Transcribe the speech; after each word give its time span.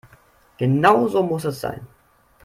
Genau 0.57 1.07
so 1.09 1.21
muss 1.21 1.45
es 1.45 1.61
sein. 1.61 1.85